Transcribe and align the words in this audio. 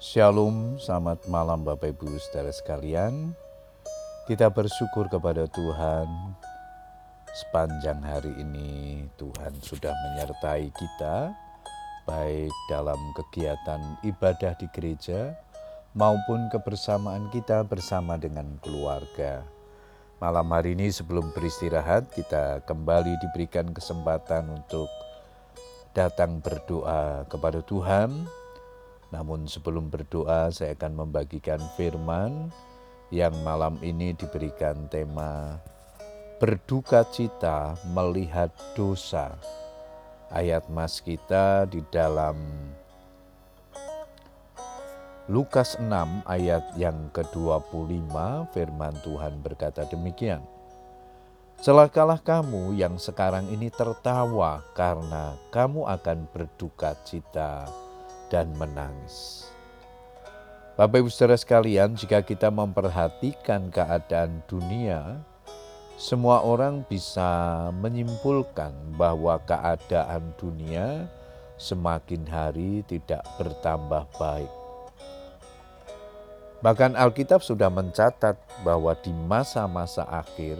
Shalom, 0.00 0.80
selamat 0.80 1.28
malam 1.28 1.60
Bapak 1.60 1.92
Ibu 1.92 2.08
saudara 2.16 2.48
sekalian. 2.48 3.36
Kita 4.24 4.48
bersyukur 4.48 5.12
kepada 5.12 5.44
Tuhan 5.44 6.08
sepanjang 7.36 8.00
hari 8.00 8.32
ini 8.40 9.04
Tuhan 9.20 9.60
sudah 9.60 9.92
menyertai 9.92 10.72
kita 10.72 11.36
baik 12.08 12.48
dalam 12.72 12.96
kegiatan 13.12 14.00
ibadah 14.00 14.56
di 14.56 14.72
gereja 14.72 15.36
maupun 15.92 16.48
kebersamaan 16.48 17.28
kita 17.28 17.60
bersama 17.68 18.16
dengan 18.16 18.56
keluarga. 18.64 19.44
Malam 20.16 20.48
hari 20.48 20.80
ini 20.80 20.88
sebelum 20.88 21.28
beristirahat 21.36 22.08
kita 22.08 22.64
kembali 22.64 23.20
diberikan 23.20 23.68
kesempatan 23.76 24.48
untuk 24.64 24.88
datang 25.92 26.40
berdoa 26.40 27.28
kepada 27.28 27.60
Tuhan 27.60 28.39
namun 29.10 29.46
sebelum 29.50 29.90
berdoa 29.90 30.50
saya 30.54 30.74
akan 30.78 31.06
membagikan 31.06 31.58
firman 31.74 32.50
yang 33.10 33.34
malam 33.42 33.74
ini 33.82 34.14
diberikan 34.14 34.86
tema 34.86 35.58
berduka 36.40 37.04
cita 37.04 37.76
melihat 37.92 38.48
dosa. 38.72 39.36
Ayat 40.32 40.70
mas 40.72 41.02
kita 41.02 41.68
di 41.68 41.84
dalam 41.92 42.38
Lukas 45.28 45.76
6 45.76 45.90
ayat 46.24 46.64
yang 46.80 47.12
ke-25 47.12 48.14
firman 48.56 48.94
Tuhan 49.04 49.42
berkata 49.44 49.84
demikian. 49.90 50.40
Celakalah 51.60 52.22
kamu 52.24 52.72
yang 52.72 52.96
sekarang 52.96 53.44
ini 53.52 53.68
tertawa 53.68 54.64
karena 54.72 55.36
kamu 55.52 55.92
akan 55.92 56.24
berduka 56.32 56.96
cita 57.04 57.68
dan 58.30 58.54
menangis. 58.56 59.50
Bapak 60.80 61.04
Ibu 61.04 61.12
Saudara 61.12 61.36
sekalian, 61.36 61.92
jika 61.92 62.24
kita 62.24 62.48
memperhatikan 62.48 63.68
keadaan 63.68 64.40
dunia, 64.48 65.20
semua 66.00 66.40
orang 66.40 66.80
bisa 66.88 67.68
menyimpulkan 67.84 68.72
bahwa 68.96 69.36
keadaan 69.44 70.32
dunia 70.40 71.04
semakin 71.60 72.24
hari 72.24 72.80
tidak 72.88 73.20
bertambah 73.36 74.08
baik. 74.16 74.48
Bahkan 76.64 76.96
Alkitab 76.96 77.44
sudah 77.44 77.68
mencatat 77.68 78.40
bahwa 78.64 78.96
di 79.04 79.12
masa-masa 79.12 80.08
akhir, 80.08 80.56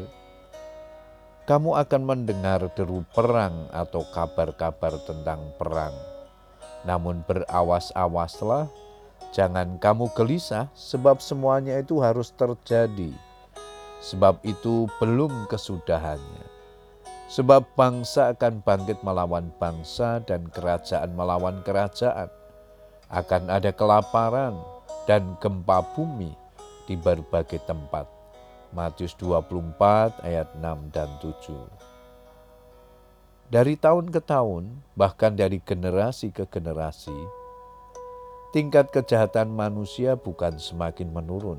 kamu 1.48 1.80
akan 1.80 2.02
mendengar 2.04 2.60
deru 2.76 3.08
perang 3.16 3.72
atau 3.72 4.04
kabar-kabar 4.12 5.00
tentang 5.08 5.41
perang 5.56 6.19
namun 6.88 7.20
berawas-awaslah, 7.28 8.68
jangan 9.30 9.76
kamu 9.76 10.08
gelisah, 10.16 10.72
sebab 10.72 11.20
semuanya 11.20 11.76
itu 11.80 12.00
harus 12.00 12.32
terjadi. 12.32 13.12
Sebab 14.00 14.40
itu 14.48 14.88
belum 14.96 15.44
kesudahannya. 15.52 16.48
Sebab 17.30 17.62
bangsa 17.78 18.34
akan 18.34 18.64
bangkit 18.64 19.04
melawan 19.06 19.52
bangsa 19.60 20.18
dan 20.24 20.48
kerajaan 20.50 21.14
melawan 21.14 21.62
kerajaan. 21.62 22.26
Akan 23.06 23.46
ada 23.46 23.70
kelaparan 23.70 24.56
dan 25.04 25.38
gempa 25.38 25.84
bumi 25.94 26.34
di 26.88 26.98
berbagai 26.98 27.62
tempat. 27.68 28.08
Matius 28.74 29.14
24 29.18 30.26
ayat 30.26 30.48
6 30.58 30.94
dan 30.94 31.10
7. 31.22 31.34
Dari 33.50 33.74
tahun 33.74 34.14
ke 34.14 34.22
tahun, 34.22 34.78
bahkan 34.94 35.34
dari 35.34 35.58
generasi 35.58 36.30
ke 36.30 36.46
generasi, 36.46 37.18
tingkat 38.54 38.94
kejahatan 38.94 39.50
manusia 39.50 40.14
bukan 40.14 40.54
semakin 40.54 41.10
menurun, 41.10 41.58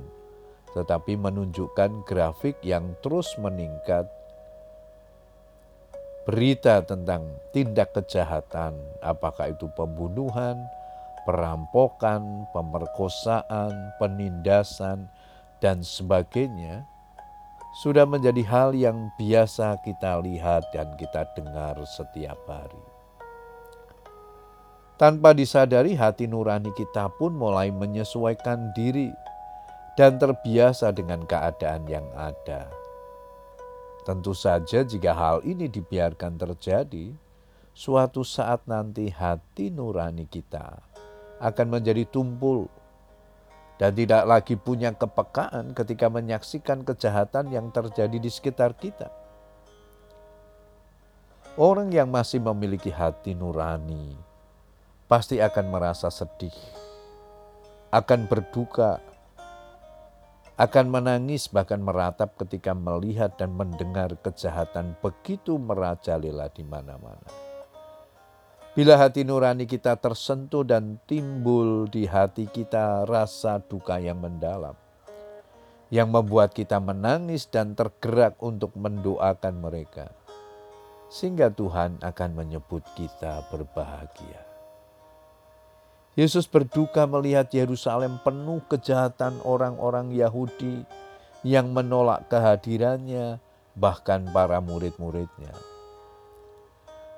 tetapi 0.71 1.19
menunjukkan 1.19 2.07
grafik 2.07 2.55
yang 2.63 2.95
terus 3.03 3.35
meningkat. 3.35 4.07
Berita 6.23 6.79
tentang 6.79 7.27
tindak 7.51 7.91
kejahatan, 7.91 8.71
apakah 9.03 9.51
itu 9.51 9.67
pembunuhan, 9.75 10.55
perampokan, 11.27 12.47
pemerkosaan, 12.55 13.91
penindasan, 13.99 15.11
dan 15.59 15.83
sebagainya, 15.83 16.87
sudah 17.81 18.05
menjadi 18.05 18.45
hal 18.45 18.77
yang 18.77 19.09
biasa 19.17 19.81
kita 19.81 20.21
lihat 20.21 20.69
dan 20.69 20.93
kita 21.01 21.25
dengar 21.33 21.81
setiap 21.89 22.37
hari. 22.45 22.77
Tanpa 25.01 25.33
disadari, 25.33 25.97
hati 25.97 26.29
nurani 26.29 26.69
kita 26.77 27.09
pun 27.17 27.33
mulai 27.33 27.73
menyesuaikan 27.73 28.69
diri 28.77 29.09
dan 29.97 30.21
terbiasa 30.21 30.93
dengan 30.93 31.25
keadaan 31.25 31.89
yang 31.89 32.05
ada. 32.13 32.69
Tentu 34.05 34.37
saja, 34.37 34.85
jika 34.85 35.17
hal 35.17 35.41
ini 35.41 35.65
dibiarkan 35.65 36.37
terjadi, 36.37 37.17
suatu 37.73 38.21
saat 38.21 38.61
nanti 38.69 39.09
hati 39.09 39.73
nurani 39.73 40.29
kita 40.29 40.85
akan 41.41 41.81
menjadi 41.81 42.05
tumpul 42.05 42.69
dan 43.81 43.97
tidak 43.97 44.29
lagi 44.29 44.53
punya 44.53 44.93
kepekaan 44.93 45.73
ketika 45.73 46.05
menyaksikan 46.05 46.85
kejahatan 46.85 47.49
yang 47.49 47.73
terjadi 47.73 48.13
di 48.13 48.29
sekitar 48.29 48.77
kita. 48.77 49.09
Orang 51.57 51.89
yang 51.89 52.13
masih 52.13 52.45
memiliki 52.45 52.93
hati 52.93 53.33
nurani 53.33 54.13
pasti 55.09 55.41
akan 55.41 55.73
merasa 55.73 56.13
sedih, 56.13 56.53
akan 57.89 58.29
berduka, 58.29 59.01
akan 60.61 60.85
menangis, 60.85 61.49
bahkan 61.49 61.81
meratap 61.81 62.37
ketika 62.37 62.77
melihat 62.77 63.33
dan 63.33 63.49
mendengar 63.57 64.13
kejahatan 64.21 64.93
begitu 65.01 65.57
merajalela 65.57 66.53
di 66.53 66.61
mana-mana. 66.61 67.50
Bila 68.71 68.95
hati 68.95 69.27
nurani 69.27 69.67
kita 69.67 69.99
tersentuh 69.99 70.63
dan 70.63 70.95
timbul 71.03 71.91
di 71.91 72.07
hati 72.07 72.47
kita 72.47 73.03
rasa 73.03 73.59
duka 73.59 73.99
yang 73.99 74.23
mendalam, 74.23 74.79
yang 75.91 76.07
membuat 76.07 76.55
kita 76.55 76.79
menangis 76.79 77.51
dan 77.51 77.75
tergerak 77.75 78.39
untuk 78.39 78.71
mendoakan 78.79 79.59
mereka, 79.59 80.15
sehingga 81.11 81.51
Tuhan 81.51 81.99
akan 81.99 82.29
menyebut 82.31 82.79
kita 82.95 83.43
berbahagia. 83.51 84.39
Yesus 86.15 86.47
berduka 86.47 87.03
melihat 87.03 87.51
Yerusalem 87.51 88.23
penuh 88.23 88.63
kejahatan 88.71 89.43
orang-orang 89.43 90.15
Yahudi 90.15 90.87
yang 91.43 91.75
menolak 91.75 92.31
kehadirannya, 92.31 93.35
bahkan 93.75 94.31
para 94.31 94.63
murid-muridnya 94.63 95.70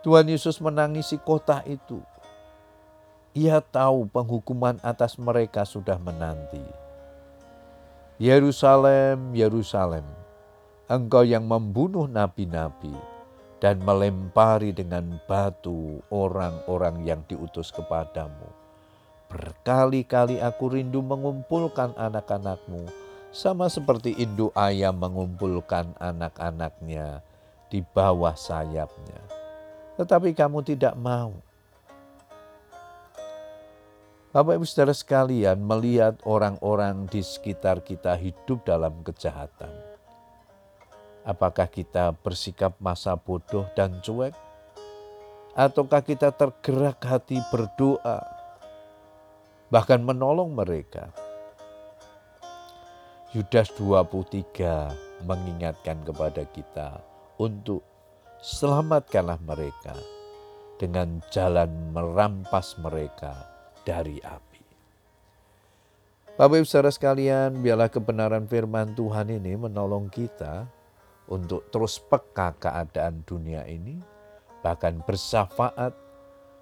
Tuhan 0.04 0.28
Yesus 0.28 0.60
menangisi 0.60 1.16
kota 1.16 1.64
itu. 1.64 2.04
Ia 3.32 3.64
tahu 3.64 4.04
penghukuman 4.12 4.76
atas 4.84 5.16
mereka 5.16 5.64
sudah 5.64 5.96
menanti. 5.96 6.60
Yerusalem, 8.20 9.32
Yerusalem, 9.32 10.04
engkau 10.92 11.24
yang 11.24 11.48
membunuh 11.48 12.04
nabi-nabi 12.12 12.92
dan 13.64 13.80
melempari 13.80 14.76
dengan 14.76 15.08
batu 15.24 16.04
orang-orang 16.12 17.08
yang 17.08 17.24
diutus 17.24 17.72
kepadamu. 17.72 18.52
Berkali-kali 19.32 20.44
aku 20.44 20.68
rindu 20.68 21.00
mengumpulkan 21.00 21.96
anak-anakmu, 21.96 22.92
sama 23.32 23.72
seperti 23.72 24.20
induk 24.20 24.52
ayam 24.52 25.00
mengumpulkan 25.00 25.96
anak-anaknya 25.96 27.24
di 27.72 27.80
bawah 27.96 28.36
sayapnya 28.36 29.43
tetapi 29.98 30.34
kamu 30.34 30.66
tidak 30.66 30.98
mau. 30.98 31.38
Bapak 34.34 34.58
Ibu 34.58 34.66
Saudara 34.66 34.98
sekalian 34.98 35.62
melihat 35.62 36.18
orang-orang 36.26 37.06
di 37.06 37.22
sekitar 37.22 37.86
kita 37.86 38.18
hidup 38.18 38.66
dalam 38.66 39.06
kejahatan. 39.06 39.70
Apakah 41.22 41.70
kita 41.70 42.18
bersikap 42.18 42.74
masa 42.82 43.14
bodoh 43.14 43.70
dan 43.78 44.02
cuek? 44.02 44.34
Ataukah 45.54 46.02
kita 46.02 46.34
tergerak 46.34 46.98
hati 47.06 47.38
berdoa, 47.54 48.26
bahkan 49.70 50.02
menolong 50.02 50.50
mereka? 50.50 51.14
Yudas 53.38 53.70
23 53.78 55.30
mengingatkan 55.30 56.02
kepada 56.02 56.42
kita 56.50 57.06
untuk 57.38 57.86
selamatkanlah 58.44 59.40
mereka 59.48 59.96
dengan 60.76 61.24
jalan 61.32 61.96
merampas 61.96 62.76
mereka 62.76 63.40
dari 63.88 64.20
api. 64.20 64.60
Bapak 66.36 66.60
Ibu 66.60 66.68
saudara 66.68 66.92
sekalian, 66.92 67.64
biarlah 67.64 67.88
kebenaran 67.88 68.44
firman 68.44 68.92
Tuhan 69.00 69.32
ini 69.32 69.56
menolong 69.56 70.12
kita 70.12 70.68
untuk 71.32 71.72
terus 71.72 72.04
peka 72.04 72.52
keadaan 72.60 73.24
dunia 73.24 73.64
ini, 73.64 74.04
bahkan 74.60 75.00
bersafaat 75.08 75.96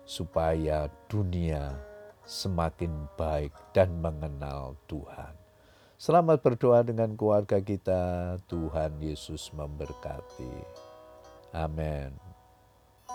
supaya 0.06 0.86
dunia 1.10 1.74
semakin 2.30 3.10
baik 3.18 3.58
dan 3.74 3.90
mengenal 3.98 4.78
Tuhan. 4.86 5.34
Selamat 5.98 6.46
berdoa 6.46 6.86
dengan 6.86 7.18
keluarga 7.18 7.58
kita. 7.58 8.38
Tuhan 8.46 9.02
Yesus 9.02 9.50
memberkati. 9.56 10.91
Amen. 11.54 12.20